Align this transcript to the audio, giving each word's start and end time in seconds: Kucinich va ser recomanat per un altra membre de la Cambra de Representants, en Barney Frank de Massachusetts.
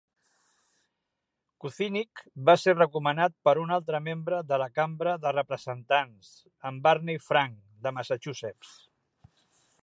Kucinich 1.65 2.23
va 2.47 2.55
ser 2.61 2.73
recomanat 2.77 3.35
per 3.49 3.53
un 3.65 3.75
altra 3.75 3.99
membre 4.07 4.39
de 4.53 4.59
la 4.63 4.69
Cambra 4.79 5.15
de 5.27 5.35
Representants, 5.37 6.33
en 6.71 6.81
Barney 6.89 7.23
Frank 7.27 7.61
de 7.85 7.95
Massachusetts. 8.01 8.75